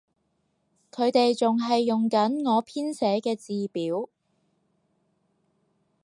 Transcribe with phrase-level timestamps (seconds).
[0.89, 4.09] 佢哋仲係用緊我編寫嘅字表